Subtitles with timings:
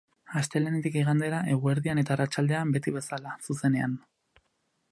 [0.39, 3.95] Astelehenetik igandera, eguerdian eta arratsaldean, beti bezala, zuzenean.